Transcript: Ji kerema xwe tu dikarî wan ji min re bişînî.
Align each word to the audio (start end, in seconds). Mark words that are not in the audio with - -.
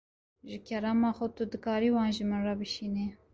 Ji 0.49 0.57
kerema 0.67 1.09
xwe 1.17 1.27
tu 1.35 1.43
dikarî 1.51 1.89
wan 1.95 2.09
ji 2.15 2.23
min 2.29 2.41
re 2.47 2.55
bişînî. 2.59 3.05